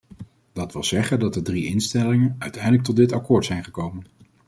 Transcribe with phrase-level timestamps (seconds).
[0.53, 4.03] Dat wil zeggen dat de drie instellingen uiteindelijk tot dit akkoord zijn gekomen.